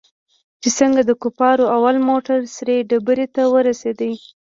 چې 0.61 0.69
څنگه 0.77 1.01
د 1.05 1.11
کفارو 1.21 1.65
اول 1.75 1.95
موټر 2.09 2.37
سرې 2.55 2.77
ډبرې 2.89 3.27
ته 3.35 3.41
ورسېد. 3.53 3.99